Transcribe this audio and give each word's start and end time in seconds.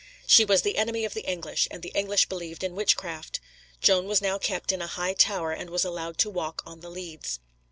She 0.25 0.45
was 0.45 0.63
the 0.63 0.77
enemy 0.79 1.05
of 1.05 1.13
the 1.13 1.29
English, 1.29 1.67
and 1.69 1.83
the 1.83 1.91
English 1.93 2.25
believed 2.27 2.63
in 2.63 2.73
witchcraft. 2.73 3.39
Joan 3.81 4.07
was 4.07 4.19
now 4.19 4.39
kept 4.39 4.71
in 4.71 4.81
a 4.81 4.87
high 4.87 5.13
tower 5.13 5.51
and 5.51 5.69
was 5.69 5.85
allowed 5.85 6.17
to 6.17 6.29
walk 6.31 6.63
on 6.65 6.79
the 6.79 6.89
leads. 6.89 7.39